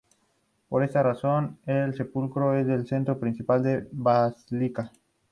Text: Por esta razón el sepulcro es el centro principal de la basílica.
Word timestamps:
Por 0.67 0.83
esta 0.83 1.03
razón 1.03 1.59
el 1.67 1.93
sepulcro 1.93 2.57
es 2.57 2.67
el 2.67 2.87
centro 2.87 3.19
principal 3.19 3.61
de 3.61 3.81
la 3.83 3.83
basílica. 3.91 4.91